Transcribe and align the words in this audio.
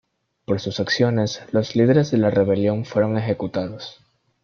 Por 0.45 0.59
sus 0.59 0.79
acciones, 0.79 1.43
los 1.51 1.75
líderes 1.75 2.09
de 2.09 2.17
la 2.17 2.31
rebelión 2.31 2.85
fueron 2.85 3.17
ejecutados. 3.19 4.01